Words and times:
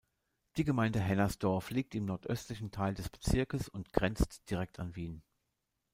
Die 0.57 0.63
Gemeinde 0.63 0.99
Hennersdorf 0.99 1.69
liegt 1.69 1.93
im 1.93 2.05
nordöstlichen 2.05 2.71
Teil 2.71 2.95
des 2.95 3.07
Bezirkes 3.09 3.69
und 3.69 3.93
grenzt 3.93 4.49
direkt 4.49 4.79
an 4.79 4.95
Wien. 4.95 5.21